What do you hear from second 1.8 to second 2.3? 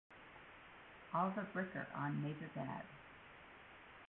on